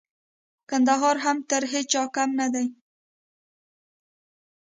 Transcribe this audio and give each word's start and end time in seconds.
کندهار 0.69 1.17
هم 1.25 1.37
تر 1.49 1.63
هيچا 1.73 2.03
کم 2.15 2.29
نه 2.39 2.47
دئ. 2.53 2.67